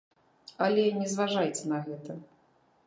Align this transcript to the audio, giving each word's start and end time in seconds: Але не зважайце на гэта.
Але 0.67 0.85
не 1.03 1.07
зважайце 1.13 1.63
на 1.75 1.79
гэта. 1.89 2.21